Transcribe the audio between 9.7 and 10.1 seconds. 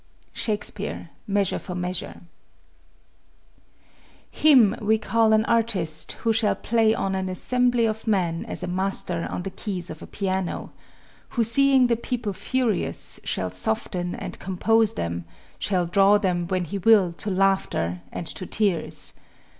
of a